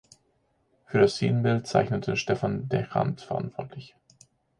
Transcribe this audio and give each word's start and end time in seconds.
Für 0.87 0.97
das 0.97 1.13
Szenenbild 1.13 1.67
zeichnete 1.67 2.17
Stefan 2.17 2.67
Dechant 2.67 3.21
verantwortlich. 3.21 3.95